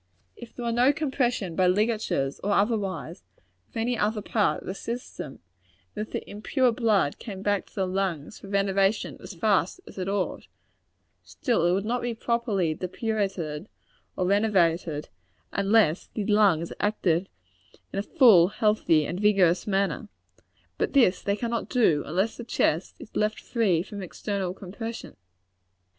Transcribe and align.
If 0.35 0.55
there 0.55 0.65
were 0.65 0.71
no 0.71 0.91
compression 0.91 1.55
by 1.55 1.67
ligatures 1.67 2.39
or 2.43 2.53
otherwise, 2.53 3.21
of 3.69 3.77
any 3.77 3.95
other 3.95 4.23
part 4.23 4.61
of 4.61 4.65
the 4.65 4.73
system, 4.73 5.37
and 5.95 6.07
if 6.07 6.11
the 6.11 6.27
impure 6.27 6.71
blood 6.71 7.19
came 7.19 7.43
back 7.43 7.67
to 7.67 7.75
the 7.75 7.85
lungs 7.85 8.39
for 8.39 8.47
renovation 8.47 9.17
as 9.19 9.35
fast 9.35 9.79
as 9.85 9.99
it 9.99 10.09
ought, 10.09 10.47
still 11.23 11.67
it 11.67 11.73
would 11.73 11.85
not 11.85 12.01
be 12.01 12.15
properly 12.15 12.73
depurated 12.75 13.67
or 14.15 14.25
renovated, 14.25 15.09
unless 15.53 16.07
the 16.15 16.25
lungs 16.25 16.73
acted 16.79 17.29
in 17.93 17.99
a 17.99 18.01
full, 18.01 18.47
healthy 18.47 19.05
and 19.05 19.21
rigorous 19.23 19.67
manner. 19.67 20.09
But 20.79 20.93
this 20.93 21.21
they 21.21 21.35
cannot 21.35 21.69
do, 21.69 22.01
unless 22.07 22.37
the 22.37 22.43
chest 22.43 22.95
is 22.97 23.15
left 23.15 23.39
free 23.39 23.83
from 23.83 24.01
external 24.01 24.55
compression. 24.55 25.15